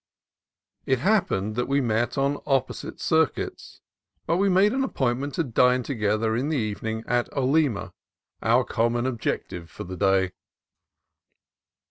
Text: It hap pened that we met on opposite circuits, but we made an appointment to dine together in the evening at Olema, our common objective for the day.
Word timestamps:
It 0.87 0.97
hap 0.97 1.29
pened 1.29 1.53
that 1.53 1.67
we 1.67 1.79
met 1.79 2.17
on 2.17 2.39
opposite 2.47 2.99
circuits, 2.99 3.81
but 4.25 4.37
we 4.37 4.49
made 4.49 4.73
an 4.73 4.83
appointment 4.83 5.35
to 5.35 5.43
dine 5.43 5.83
together 5.83 6.35
in 6.35 6.49
the 6.49 6.57
evening 6.57 7.03
at 7.05 7.29
Olema, 7.33 7.93
our 8.41 8.63
common 8.63 9.05
objective 9.05 9.69
for 9.69 9.83
the 9.83 9.95
day. 9.97 10.31